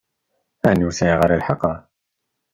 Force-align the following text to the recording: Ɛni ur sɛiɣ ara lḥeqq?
Ɛni 0.69 0.83
ur 0.87 0.93
sɛiɣ 0.99 1.19
ara 1.21 1.39
lḥeqq? 1.41 1.63